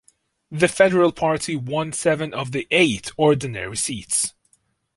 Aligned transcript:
The 0.49 0.67
Federal 0.67 1.11
Party 1.11 1.55
won 1.55 1.91
seven 1.93 2.33
of 2.33 2.53
the 2.53 2.67
eight 2.71 3.11
ordinary 3.17 3.77
seats. 3.77 4.33